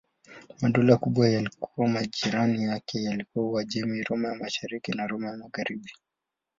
[0.61, 5.91] Madola makubwa yaliyokuwa majirani yake yalikuwa Uajemi, Roma ya Mashariki na Roma ya Magharibi.